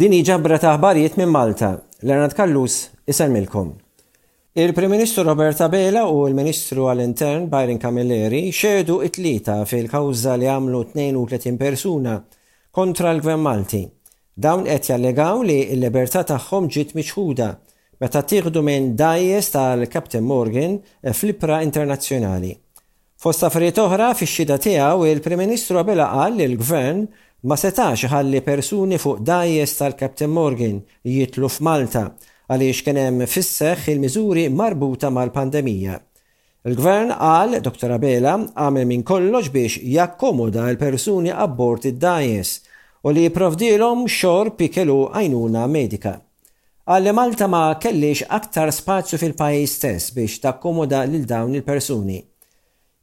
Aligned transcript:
Din 0.00 0.14
ġabra 0.24 0.56
ta' 0.56 0.70
ħbarijiet 0.78 1.18
minn 1.20 1.28
Malta, 1.28 1.74
Lernat 2.08 2.32
Kallus 2.32 2.76
isalmilkom. 3.04 3.74
Il-Prim 4.56 4.88
Ministru 4.94 5.26
Roberta 5.26 5.66
Bela 5.68 6.06
u 6.08 6.22
il-Ministru 6.24 6.86
għall-Intern 6.88 7.50
Byron 7.52 7.80
Camilleri 7.82 8.46
xedu 8.56 8.96
it-tlita 9.04 9.58
fil-kawża 9.68 10.38
li 10.40 10.48
għamlu 10.48 10.80
32 10.94 11.58
persuna 11.60 12.14
kontra 12.72 13.12
l-Gvern 13.12 13.44
Malti. 13.44 13.82
Dawn 14.32 14.64
qed 14.70 14.88
jallegaw 14.88 15.44
li 15.44 15.58
l-libertà 15.76 16.24
tagħhom 16.32 16.72
ġiet 16.72 16.96
miċħuda 16.96 17.50
meta 18.00 18.24
tieħdu 18.32 18.64
minn 18.64 18.94
dajjes 18.96 19.52
tal-Captain 19.52 20.24
Morgan 20.24 20.80
fl-Ipra 21.12 21.60
Internazzjonali. 21.68 22.54
Fosta 23.20 23.50
affarijiet 23.52 23.84
oħra 23.84 24.14
fix-xida 24.16 24.56
tiegħu 24.64 25.10
il-Prim 25.12 25.44
Ministru 25.44 25.84
Bela 25.84 26.08
qal 26.16 26.40
li 26.40 26.48
l-Gvern 26.48 27.04
Ma 27.42 27.56
setax 27.56 28.02
ħalli 28.12 28.42
persuni 28.44 28.98
fuq 29.00 29.22
dajes 29.24 29.72
tal-Captain 29.78 30.28
Morgan 30.30 30.76
jitlu 31.08 31.48
f'Malta 31.48 32.02
għaliex 32.52 32.82
kienem 32.84 33.22
fisseħ 33.24 33.86
il-miżuri 33.94 34.42
marbuta 34.52 35.08
mal-pandemija. 35.14 35.94
Il-gvern 36.68 37.14
għal 37.16 37.56
Dr. 37.64 37.94
Abela 37.96 38.34
għamel 38.44 38.84
minn 38.90 39.06
kollox 39.08 39.48
biex 39.54 39.80
jakkomoda 39.80 40.66
l-persuni 40.74 41.32
abbord 41.32 41.88
id-dajes 41.88 42.52
u 43.08 43.14
li 43.16 43.24
jiprovdilhom 43.24 44.04
xor 44.04 44.52
pikelu 44.60 44.98
għajnuna 45.14 45.64
medika. 45.72 46.18
Għal 46.90 47.08
Malta 47.16 47.48
ma 47.48 47.64
kellix 47.80 48.20
aktar 48.28 48.68
spazju 48.68 49.16
fil-pajis 49.22 49.78
stess 49.80 50.12
biex 50.12 50.42
takkomoda 50.44 51.06
lil 51.08 51.24
dawn 51.24 51.56
il-persuni. 51.56 52.20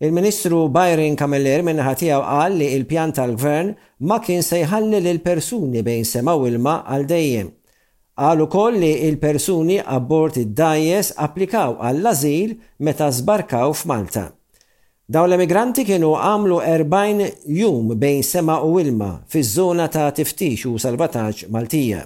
Il-Ministru 0.06 0.60
Byron 0.76 1.16
Kamiller 1.18 1.64
minnaħa 1.66 1.92
tiegħu 1.98 2.18
qal 2.26 2.56
li 2.60 2.66
il-pjan 2.78 3.12
tal-gvern 3.18 3.70
ma 4.10 4.20
kien 4.22 4.44
se 4.46 4.60
jħalli 4.62 5.00
l 5.00 5.22
persuni 5.26 5.82
bejn 5.82 6.04
semaw 6.06 6.44
il 6.46 6.54
ilma 6.60 6.76
għal 6.86 7.08
dejjem. 7.10 7.48
Għal 8.22 8.44
ukoll 8.46 8.78
li 8.84 8.92
il-persuni 9.08 9.80
abbord 9.82 10.38
id-dajes 10.44 11.10
applikaw 11.26 11.80
għall-azil 11.82 12.52
meta 12.86 13.08
zbarkaw 13.10 13.74
f'Malta. 13.74 14.28
Daw 15.10 15.26
l-emigranti 15.26 15.88
kienu 15.90 16.12
għamlu 16.20 16.60
40 16.68 17.50
jum 17.58 17.90
bejn 17.98 18.22
sema 18.24 18.60
u 18.62 18.78
ilma 18.86 19.10
fiż-żona 19.34 19.90
ta' 19.98 20.12
tiftix 20.14 20.68
u 20.70 20.76
salvataġġ 20.78 21.50
Maltija. 21.58 22.04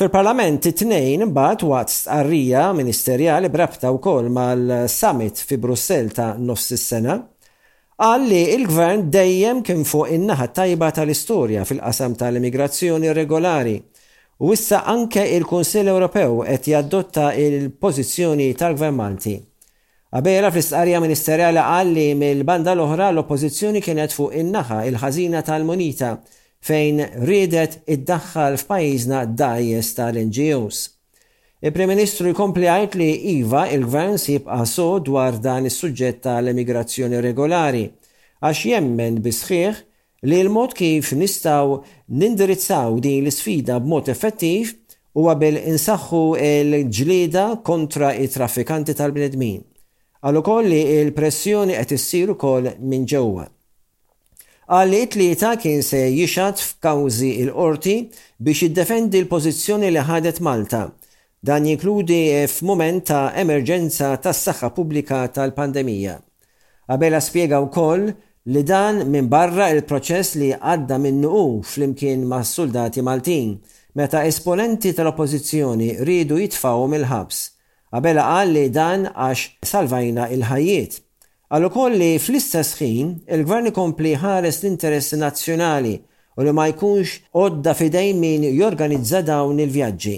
Fil-Parlament 0.00 0.64
it-tnejn 0.68 1.20
imbagħad 1.26 1.62
waqt 1.70 1.92
stqarrija 1.92 2.60
ministerjali 2.76 3.50
brabta 3.52 3.90
wkoll 3.92 4.30
mal-summit 4.32 5.42
fi 5.44 5.58
Brussell 5.60 6.06
ta' 6.16 6.30
nofs 6.40 6.70
is-sena 6.78 7.16
qal 8.00 8.24
li 8.24 8.38
l-gvern 8.54 9.04
dejjem 9.12 9.60
kien 9.66 9.84
fuq 9.84 10.14
in-naħa 10.16 10.46
tajba 10.56 10.88
tal-istorja 10.96 11.66
fil-qasam 11.68 12.16
tal-immigrazzjoni 12.24 13.12
regolari 13.20 13.76
u 14.42 14.54
issa 14.56 14.80
anke 14.94 15.26
il-Kunsill 15.36 15.92
Ewropew 15.92 16.40
qed 16.48 16.70
jaddotta 16.72 17.28
il-pożizzjoni 17.36 18.48
tal 18.58 18.72
gvern 18.80 18.96
Malti. 18.96 19.36
Qabera 20.12 20.48
fl-istqarrija 20.52 21.04
ministerjali 21.04 21.62
għalli 21.68 22.08
mill-banda 22.20 22.72
l-oħra 22.76 23.12
l-oppożizzjoni 23.12 23.84
kienet 23.84 24.16
fuq 24.16 24.40
in-naħa 24.40 24.86
il-ħażina 24.88 25.44
tal-monita 25.44 26.14
il 26.16 26.16
tal 26.16 26.22
munita 26.22 26.40
fejn 26.66 27.00
ridet 27.26 27.80
id-daħħal 27.90 28.56
f'pajjiżna 28.60 29.22
dajjes 29.40 29.94
tal-NGOs. 29.96 30.80
Il-Prim 31.62 31.90
Ministru 31.90 32.30
jkompli 32.32 32.68
għajt 32.70 32.94
li 32.98 33.08
Iva 33.36 33.64
il-Gvern 33.70 34.18
sibqa' 34.18 34.62
so 34.66 34.86
dwar 35.02 35.36
dan 35.42 35.66
is-suġġett 35.70 36.22
tal-immigrazzjoni 36.26 37.20
regolari 37.22 37.84
għax 38.42 38.64
jemmen 38.72 39.18
bisħiħ 39.22 39.80
li 40.30 40.38
l-mod 40.44 40.74
kif 40.78 41.10
nistaw 41.18 41.80
nindirizzaw 42.20 42.98
din 43.02 43.26
l-sfida 43.26 43.80
b'mod 43.82 44.10
effettiv 44.14 44.70
u 45.18 45.26
għabel 45.30 45.58
insaxħu 45.74 46.22
l-ġlida 46.42 47.46
kontra 47.66 48.14
i 48.14 48.30
traffikanti 48.30 48.94
tal-bnedmin. 48.98 49.58
Għallu 50.22 50.44
koll 50.46 50.70
li 50.70 50.82
il-pressjoni 51.02 51.74
qed 51.78 51.96
issir 51.98 52.30
ukoll 52.36 52.70
minn 52.86 53.06
ġewwa 53.10 53.48
għal 54.70 54.94
it-tlieta 54.96 55.48
kien 55.58 55.80
se 55.82 56.02
jixat 56.14 56.60
f'kawżi 56.62 57.30
il-qorti 57.44 57.94
biex 58.38 58.60
jiddefendi 58.68 59.22
l-pożizzjoni 59.24 59.88
li 59.90 60.02
ħadet 60.06 60.38
Malta. 60.46 60.84
Dan 61.42 61.64
jinkludi 61.66 62.18
f'mument 62.46 63.02
ta' 63.08 63.32
emerġenza 63.42 64.12
tas 64.22 64.44
saħħa 64.46 64.68
pubblika 64.76 65.24
tal-pandemija. 65.34 66.14
Abela 66.94 67.18
spiega 67.20 67.58
wkoll 67.64 68.12
li 68.52 68.62
dan 68.66 69.02
minn 69.10 69.26
barra 69.32 69.70
il-proċess 69.74 70.38
li 70.38 70.52
għadda 70.54 70.98
minnu 70.98 71.30
u 71.30 71.44
flimkien 71.66 72.22
ma' 72.30 72.44
soldati 72.46 73.02
Maltin 73.02 73.56
meta 73.98 74.22
esponenti 74.26 74.94
tal-oppozizjoni 74.94 75.98
ridu 76.06 76.38
jitfaw 76.38 76.86
mill-ħabs. 76.94 77.42
Abela 77.98 78.28
qal 78.30 78.54
li 78.54 78.68
dan 78.70 79.08
għax 79.10 79.66
salvajna 79.74 80.30
il-ħajiet. 80.38 81.02
Għallu 81.52 81.68
kolli 81.68 82.06
fl-istess 82.16 82.78
ħin 82.80 83.08
il-gvern 83.36 83.66
ikompli 83.68 84.14
ħares 84.16 84.62
l-interessi 84.62 85.18
nazzjonali 85.20 85.90
u 86.40 86.44
li 86.46 86.52
ma 86.56 86.64
jkunx 86.70 87.18
odda 87.36 87.74
fidejn 87.76 88.16
min 88.22 88.46
jorganizza 88.56 89.18
dawn 89.20 89.60
il-vjaġġi. 89.60 90.14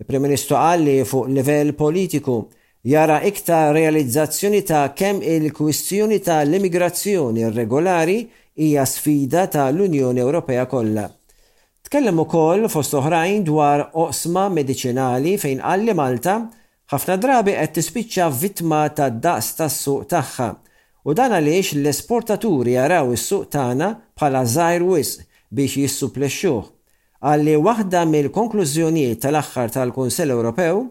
Il-Prim 0.00 0.24
Ministru 0.24 0.56
għalli 0.56 0.94
fuq 1.10 1.28
livell 1.36 1.74
politiku 1.76 2.36
jara 2.92 3.18
iktar 3.28 3.74
realizzazzjoni 3.76 4.62
ta' 4.70 4.86
kemm 4.96 5.20
il-kwistjoni 5.20 6.18
ta' 6.24 6.38
l-immigrazzjoni 6.46 7.44
irregolari 7.44 8.16
hija 8.56 8.86
sfida 8.88 9.44
ta' 9.52 9.66
l-Unjoni 9.74 10.24
Ewropea 10.24 10.64
kollha. 10.64 11.04
Tkellem 11.84 12.24
ukoll 12.24 12.70
fost 12.72 12.96
oħrajn 12.96 13.44
dwar 13.50 13.84
oqsma 14.06 14.48
medicinali 14.56 15.36
fejn 15.44 15.60
għalli 15.60 15.98
Malta 16.00 16.38
ħafna 16.94 17.20
drabi 17.20 17.58
qed 17.60 17.76
tispiċċa 17.82 18.32
vittma 18.40 18.80
ta' 18.96 19.12
daqs 19.12 19.52
tas-suq 19.60 20.08
tagħha. 20.16 20.50
Ta 20.50 20.66
U 21.08 21.14
dan 21.16 21.32
għaliex 21.32 21.78
l-esportaturi 21.78 22.74
jaraw 22.74 23.12
is-suq 23.16 23.46
tagħna 23.54 23.86
bħala 24.20 24.40
żgħir 24.44 24.82
wisq 24.84 25.24
biex 25.56 25.78
jissuplexxuh. 25.80 26.64
Għalli 27.24 27.54
waħda 27.56 28.02
mill-konklużjonijiet 28.10 29.22
tal-aħħar 29.24 29.72
tal-Kunsell 29.78 30.34
Ewropew 30.34 30.82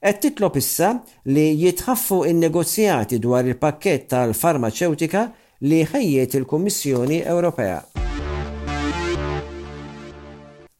qed 0.00 0.20
titlob 0.24 0.56
issa 0.62 0.94
li 1.28 1.44
jitħaffu 1.60 2.22
in-negozjati 2.30 3.18
dwar 3.20 3.44
il-pakkett 3.44 4.08
tal-farmaceutika 4.08 5.24
li 5.68 5.82
ħejjiet 5.84 6.36
il-Kummissjoni 6.40 7.18
Ewropea. 7.28 7.82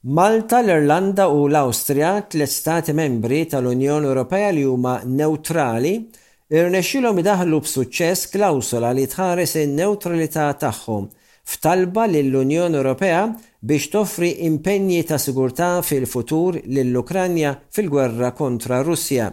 Malta, 0.09 0.63
l-Irlanda 0.65 1.27
u 1.29 1.45
l-Awstrija 1.45 2.23
tliet 2.31 2.49
stati 2.57 2.97
membri 2.97 3.43
tal-Unjoni 3.53 4.09
Ewropea 4.09 4.49
li 4.57 4.65
huma 4.65 5.01
neutrali 5.05 5.99
irnexxilhom 6.49 7.19
idaħlu 7.21 7.59
b'suċċess 7.61 8.31
klawsola 8.33 8.89
li 8.97 9.03
tħares 9.13 9.53
in-neutralità 9.67 10.47
tagħhom 10.57 11.11
f'talba 11.49 12.07
lill-Unjoni 12.09 12.79
Ewropea 12.79 13.19
biex 13.61 13.91
toffri 13.93 14.31
impenji 14.47 15.03
ta' 15.11 15.19
sigurtà 15.21 15.67
fil-futur 15.85 16.57
lill-Ukranja 16.73 17.53
fil-gwerra 17.73 18.31
kontra 18.33 18.79
Russja. 18.85 19.29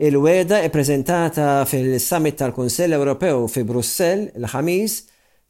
Il-weda 0.00 0.58
prezentata 0.74 1.62
fil-Summit 1.70 2.40
tal-Kunsell 2.42 2.98
Ewropew 2.98 3.46
fi 3.52 3.62
Brussell 3.68 4.26
l-ħamis 4.34 4.96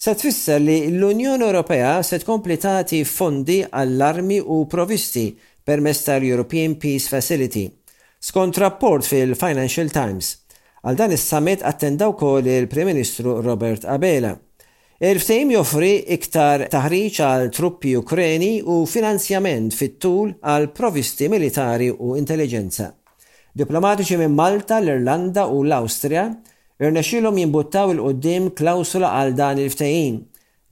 se 0.01 0.15
tfisser 0.21 0.61
li 0.61 0.77
l-Unjoni 0.93 1.47
Ewropea 1.49 1.95
se 2.05 2.21
tkompli 2.21 2.59
tagħti 2.61 3.01
fondi 3.09 3.63
għall-armi 3.71 4.43
u 4.45 4.67
provisti 4.69 5.31
permezz 5.65 6.05
tal-European 6.11 6.77
Peace 6.77 7.09
Facility. 7.09 7.71
Skont 8.21 8.59
rapport 8.61 9.07
fil-Financial 9.09 9.89
Times, 9.93 10.40
Għal 10.81 10.97
dan 10.97 11.13
is-summit 11.13 11.61
attendaw 11.69 12.15
kol 12.17 12.47
il-Prim 12.49 12.89
Ministru 12.89 13.35
Robert 13.45 13.85
Abela. 13.85 14.31
Il-ftejm 15.01 15.53
joffri 15.53 15.91
iktar 16.17 16.65
taħriġ 16.73 17.19
għal 17.25 17.51
truppi 17.57 17.93
Ukreni 18.01 18.63
u 18.65 18.79
finanzjament 18.89 19.77
fit-tul 19.77 20.33
għal 20.41 20.71
provisti 20.77 21.29
militari 21.33 21.91
u 21.93 22.15
intelligenza. 22.17 22.89
Diplomatiċi 23.53 24.21
minn 24.23 24.33
Malta, 24.37 24.81
l-Irlanda 24.81 25.45
u 25.53 25.61
l 25.67 25.77
austria 25.77 26.25
irnexilom 26.81 27.37
jimbuttaw 27.37 27.93
il-qoddim 27.93 28.49
klawsula 28.57 29.13
għal 29.21 29.37
dan 29.37 29.61
il-ftehim. 29.61 30.17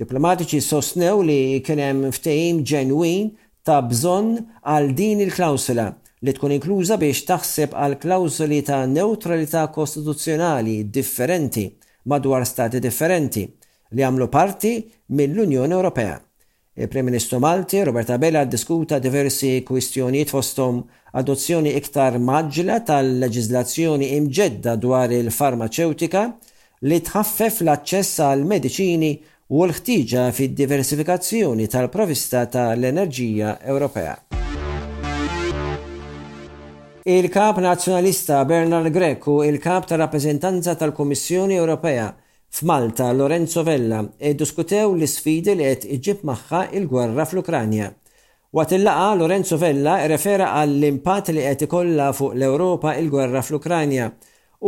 Diplomatiċi 0.00 0.64
sostnew 0.64 1.20
li 1.20 1.40
kien 1.60 1.84
hemm 1.84 2.08
ftehim 2.16 2.64
ġenwin 2.64 3.34
ta' 3.60 3.82
bżonn 3.84 4.38
għal 4.64 4.88
din 4.96 5.20
il-klawsula 5.26 5.90
li 6.26 6.32
tkun 6.35 6.50
inkluża 6.56 6.97
biex 6.99 7.20
taħseb 7.29 7.75
għal 7.79 7.97
klawzuli 8.03 8.62
ta' 8.67 8.81
neutralità 8.91 9.67
kostituzzjonali 9.75 10.88
differenti 10.91 11.67
madwar 12.11 12.47
stati 12.49 12.81
differenti 12.82 13.44
li 13.97 14.03
għamlu 14.05 14.26
parti 14.29 14.73
mill-Unjoni 15.15 15.73
Ewropea. 15.73 16.17
Il-Prim 16.79 17.06
Ministru 17.06 17.38
Malti 17.41 17.82
Roberta 17.85 18.19
Bella 18.19 18.43
diskuta 18.44 18.99
diversi 19.03 19.62
kwistjonijiet 19.67 20.31
fostom 20.31 20.82
adozzjoni 21.19 21.73
iktar 21.79 22.19
maġla 22.19 22.81
tal-leġizlazzjoni 22.91 24.11
imġedda 24.19 24.76
dwar 24.79 25.15
il-farmaceutika 25.17 26.25
li 26.87 27.00
tħaffef 27.03 27.62
l-aċċess 27.65 28.25
għal 28.26 28.47
mediċini 28.55 29.12
u 29.55 29.62
l-ħtiġa 29.67 30.26
fid-diversifikazzjoni 30.37 31.70
tal-provista 31.73 32.44
tal-enerġija 32.50 33.59
Ewropea. 33.70 34.38
Il-kap 37.08 37.56
nazjonalista 37.64 38.44
Bernard 38.44 38.90
Grek 38.93 39.25
u 39.32 39.38
il-kap 39.43 39.87
ta' 39.88 39.96
rappresentanza 39.96 40.75
tal 40.76 40.93
komissjoni 40.93 41.55
Ewropea 41.56 42.10
f'Malta 42.50 43.10
Lorenzo 43.16 43.62
Vella 43.62 44.02
e 44.19 44.34
diskutew 44.37 44.93
l-sfidi 45.00 45.55
li 45.56 45.64
qed 45.70 45.87
iġib 45.96 46.20
magħha 46.28 46.60
il-gwerra 46.76 47.25
fl-Ukranja. 47.31 47.87
Waqt 48.52 48.76
il-laqa 48.76 49.06
Lorenzo 49.22 49.56
Vella 49.62 49.94
refera 50.12 50.50
għall-impatt 50.60 51.32
li 51.32 51.46
qed 51.49 51.64
ikollha 51.70 52.10
fuq 52.12 52.37
l-Ewropa 52.37 52.93
il-gwerra 53.00 53.40
fl-Ukranja 53.40 54.10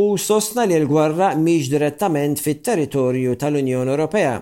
u 0.01 0.09
sostna 0.17 0.65
li 0.65 0.81
l-gwerra 0.81 1.35
mhix 1.45 1.69
direttament 1.75 2.41
fit-territorju 2.41 3.37
tal-Unjoni 3.45 3.93
Ewropea. 3.99 4.37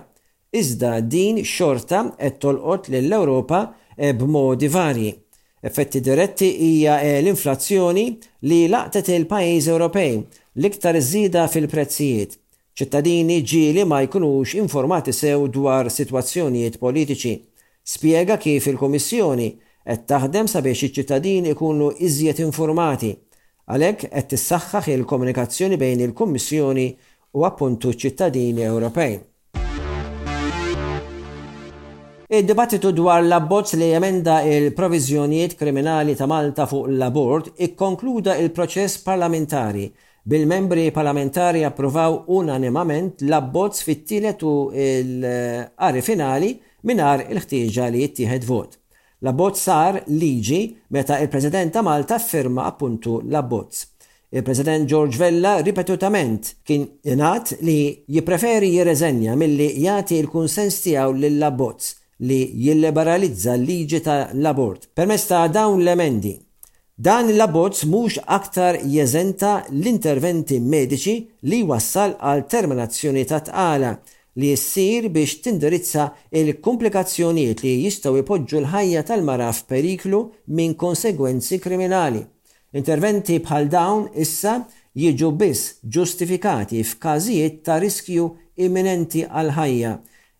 Iżda 0.55 1.01
din 1.03 1.43
xorta 1.43 2.05
qed 2.15 2.39
tolqot 2.45 2.87
lill-Ewropa 2.95 3.65
e 3.99 4.15
b'modi 4.15 4.71
varji. 4.71 5.17
Effetti 5.61 5.99
diretti 5.99 6.55
hija 6.63 7.01
eh, 7.01 7.19
l-inflazzjoni 7.21 8.05
li 8.47 8.59
laqtet 8.71 9.09
il-pajjiż 9.11 9.65
Ewropej 9.73 10.13
l-iktar 10.59 10.95
żida 11.03 11.41
fil-prezzijiet. 11.51 12.37
ċittadini 12.79 13.35
ġieli 13.43 13.83
ma 13.85 13.97
jkunux 14.07 14.53
informati 14.61 15.11
sew 15.13 15.49
dwar 15.51 15.89
situazzjonijiet 15.91 16.77
politiċi. 16.79 17.33
Spiega 17.93 18.37
kif 18.39 18.69
il-Komissjoni 18.71 19.49
qed 19.83 20.05
taħdem 20.07 20.47
sabiex 20.47 20.85
iċ 20.87 20.93
ċittadini 20.99 21.51
ikunu 21.51 21.91
iżjed 22.07 22.39
informati. 22.45 23.11
Għalhekk 23.67 24.07
qed 24.15 24.27
tissaħħaħ 24.31 24.93
il-komunikazzjoni 24.95 25.75
bejn 25.81 26.05
il-Kummissjoni 26.07 26.87
u 27.35 27.43
appuntu 27.49 27.91
ċittadini 27.99 28.63
Ewropej. 28.71 29.19
Id-dibattitu 32.31 32.91
dwar 32.93 33.23
l-abbozz 33.25 33.71
li 33.73 33.87
jemenda 33.89 34.43
il-provizjonijiet 34.45 35.55
kriminali 35.57 36.13
ta' 36.19 36.27
Malta 36.29 36.67
fuq 36.69 36.85
l-abort 36.99 37.47
ikkonkluda 37.57 38.35
il-proċess 38.43 38.99
parlamentari 39.01 39.87
bil-membri 40.21 40.91
parlamentari 40.93 41.63
approvaw 41.65 42.19
unanimament 42.37 43.23
l-abbozz 43.25 43.81
fit-tielet 43.81 44.45
u 44.45 44.51
l-qari 44.75 46.03
finali 46.05 46.51
minar 46.85 47.25
il-ħtieġa 47.31 47.87
li 47.95 48.03
jittieħed 48.05 48.45
vot. 48.51 48.77
L-abbozz 49.25 49.65
sar 49.65 49.97
liġi 50.05 50.61
meta 50.93 51.17
il-President 51.25 51.73
ta' 51.73 51.81
Malta 51.89 52.19
firma 52.21 52.67
appuntu 52.69 53.23
l-abbozz. 53.25 53.85
Il-President 54.37 54.85
George 54.85 55.17
Vella 55.17 55.57
ripetutament 55.65 56.53
kien 56.61 56.85
inat 57.09 57.55
li 57.65 57.79
jipreferi 58.05 58.69
jirreżenja 58.75 59.33
milli 59.33 59.71
jati 59.81 60.21
il-kunsens 60.21 60.77
tiegħu 60.85 61.17
lill-abbozz 61.25 61.95
li 62.27 62.41
jilliberalizza 62.63 63.55
l-liġi 63.57 63.99
ta' 64.03 64.27
l-abort 64.41 64.89
permezz 64.95 65.25
ta' 65.31 65.47
dawn 65.47 65.83
l-emendi. 65.83 66.35
Dan 66.99 67.29
l 67.31 67.39
abort 67.39 67.79
mhux 67.87 68.17
aktar 68.37 68.75
jeżenta 68.83 69.51
l-interventi 69.71 70.57
mediċi 70.59 71.13
li 71.49 71.59
wassal 71.69 72.17
għal 72.19 72.41
terminazzjoni 72.53 73.23
ta' 73.29 73.39
tqala 73.47 73.93
li 74.35 74.49
jissir 74.51 75.07
biex 75.07 75.39
tindirizza 75.43 76.03
il-komplikazzjonijiet 76.39 77.63
li 77.63 77.71
jistgħu 77.85 78.19
ipoġġu 78.23 78.59
l-ħajja 78.65 79.05
tal-mara 79.07 79.47
f'periklu 79.59 80.19
minn 80.59 80.75
konsegwenzi 80.83 81.61
kriminali. 81.63 82.19
Interventi 82.75 83.39
bħal 83.47 83.71
dawn 83.71 84.09
issa 84.23 84.59
jiġu 85.03 85.31
biss 85.39 85.75
ġustifikati 85.95 86.83
f'każijiet 86.83 87.63
ta' 87.63 87.79
riskju 87.79 88.27
imminenti 88.65 89.23
għal 89.23 89.55
ħajja 89.55 89.93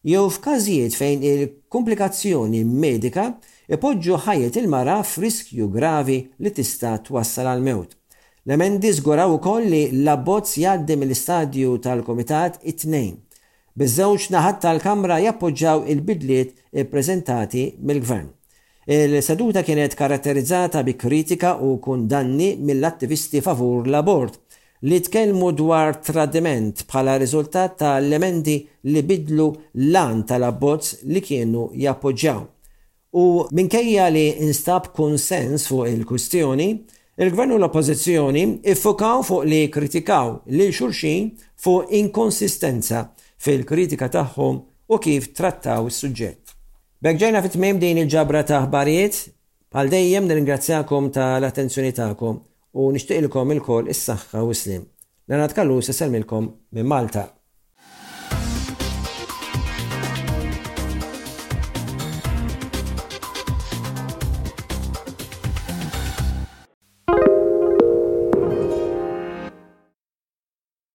jew 0.06 0.30
f'każijiet 0.32 0.94
fejn 0.96 1.24
il-komplikazzjoni 1.28 2.62
medika 2.66 3.26
ipoġġu 3.70 4.16
ħajet 4.26 4.56
il-mara 4.62 5.02
f'riskju 5.06 5.68
gravi 5.74 6.16
li 6.42 6.52
tista' 6.56 6.94
twassal 7.04 7.50
għal 7.52 7.60
mewt. 7.66 7.92
L-emendi 8.48 8.94
żguraw 8.96 9.36
ukoll 9.36 9.68
li 9.70 9.82
l-abbozz 9.98 10.56
jgħaddi 10.62 10.96
mill-istadju 10.98 11.74
tal-Komitat 11.84 12.58
it-tnejn. 12.72 13.18
Biżewġ 13.78 14.26
naħat 14.34 14.58
tal-Kamra 14.64 15.20
jappoġġaw 15.26 15.84
il-bidliet 15.92 16.56
ippreżentati 16.82 17.66
mill-Gvern. 17.84 18.30
Il-seduta 18.90 19.62
kienet 19.68 19.94
karatterizzata 20.00 20.80
bi 20.84 20.96
kritika 20.98 21.54
u 21.62 21.76
kundanni 21.84 22.54
mill-attivisti 22.58 23.44
favur 23.46 23.84
l-abort 23.86 24.40
li 24.88 25.00
tkellmu 25.04 25.50
dwar 25.60 25.92
tradiment 26.04 26.86
bħala 26.88 27.18
riżultat 27.20 27.74
ta' 27.82 27.98
elementi 28.00 28.54
li 28.88 29.02
bidlu 29.04 29.48
an 30.02 30.22
tal-abbozz 30.24 31.02
li 31.12 31.20
kienu 31.24 31.66
jappoġġjaw. 31.82 32.46
U 33.20 33.26
minkejja 33.52 34.06
li 34.14 34.26
instab 34.46 34.88
konsens 34.96 35.68
fuq 35.68 35.90
il-kustjoni, 35.90 36.70
il-gvern 37.20 37.52
u 37.52 37.58
l-oppozizjoni 37.60 38.46
iffokaw 38.72 39.24
fuq 39.28 39.44
li 39.50 39.66
kritikaw 39.74 40.36
li 40.56 40.70
xurxin 40.72 41.34
fuq 41.60 41.90
inkonsistenza 42.00 43.10
fil-kritika 43.44 44.08
tagħhom 44.14 44.62
u 44.88 44.98
kif 45.04 45.34
trattaw 45.36 45.90
is-suġġett. 45.92 46.56
Bekġajna 47.04 47.42
fit 47.44 47.58
mem 47.60 47.80
din 47.82 48.00
il-ġabra 48.06 48.44
ta' 48.48 48.64
ħbarijiet, 48.68 49.20
bħal 49.72 49.92
dejjem 49.92 50.28
nirringrazzjakom 50.28 51.12
tal-attenzjoni 51.16 51.92
tagħkom 52.00 52.40
u 52.78 52.84
nixtieq 52.94 53.22
ilkom 53.24 53.50
il-kol 53.56 53.90
is-saħħa 53.94 54.44
u 54.50 54.54
s-slim. 54.54 54.86
L-għanat 55.30 55.58
kallu 55.58 55.82
s 55.82 55.98
salmilkom 56.02 56.54
minn 56.78 56.96
Malta. 56.96 57.30